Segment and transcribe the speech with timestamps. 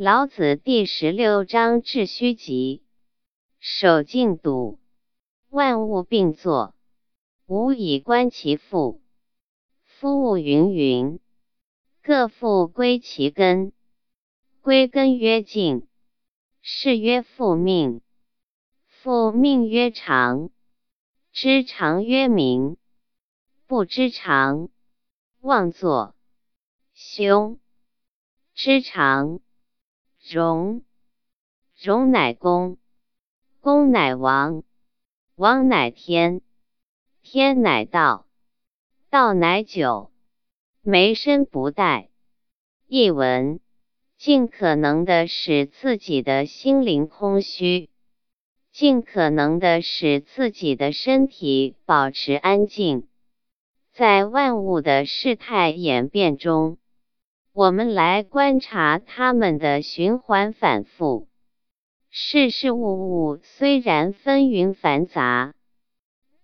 [0.00, 2.84] 老子第十六章致虚极，
[3.58, 4.78] 守静笃，
[5.50, 6.76] 万物并作，
[7.46, 9.02] 吾以观其复。
[9.82, 11.18] 夫物芸芸，
[12.00, 13.72] 各复归其根。
[14.60, 15.88] 归根曰静，
[16.62, 18.00] 是曰复命。
[18.86, 20.50] 复命曰长，
[21.32, 22.76] 知常曰明。
[23.66, 24.68] 不知常，
[25.40, 26.14] 妄作。
[26.94, 27.58] 凶，
[28.54, 29.40] 知常。
[30.30, 30.82] 容，
[31.82, 32.76] 容乃公，
[33.60, 34.62] 公乃王，
[35.36, 36.42] 王乃天，
[37.22, 38.26] 天乃道，
[39.08, 40.10] 道乃久，
[40.82, 42.08] 没身不殆。
[42.86, 43.60] 译文：
[44.18, 47.88] 尽可能的使自己的心灵空虚，
[48.70, 53.08] 尽可能的使自己的身体保持安静，
[53.94, 56.76] 在万物的事态演变中。
[57.58, 61.26] 我们来观察它们的循环反复。
[62.08, 65.54] 事事物物虽然纷纭繁杂，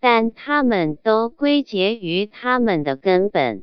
[0.01, 3.63] 但它们都归结于它们的根本。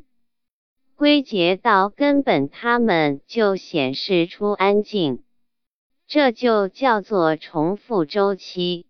[0.95, 5.21] 归结到根本，它们就显示出安静。
[6.07, 8.85] 这就叫做重复周期。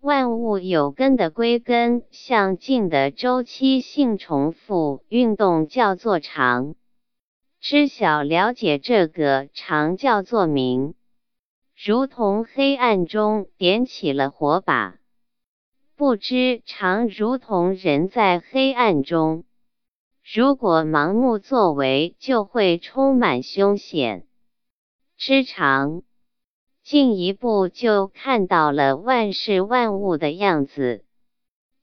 [0.00, 6.74] 万物有根的归根向静的周期性重复运动叫做长。
[7.68, 10.94] 知晓了解这个常叫做明，
[11.74, 15.00] 如同黑暗中点起了火把；
[15.96, 19.42] 不知常如同人在黑暗中，
[20.32, 24.28] 如果盲目作为，就会充满凶险。
[25.16, 26.02] 知常，
[26.84, 31.04] 进一步就看到了万事万物的样子，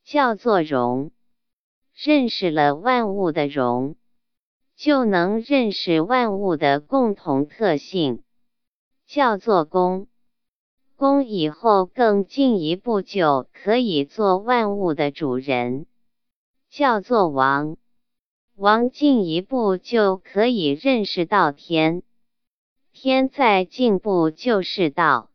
[0.06, 1.10] 叫做容；
[1.94, 3.98] 认识了万物的容。
[4.84, 8.22] 就能认识万物的共同特性，
[9.08, 10.08] 叫做公。
[10.98, 15.86] 公以后更进一步，就可以做万物的主人，
[16.70, 17.78] 叫做王。
[18.58, 22.04] 王进一步就可以认识到天，
[22.92, 25.30] 天再进步就是道，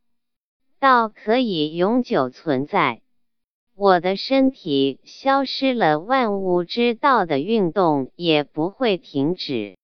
[0.79, 3.01] 道可以永久存在。
[3.81, 9.77] 我的身体消失了，万物之道的运动也不会停止。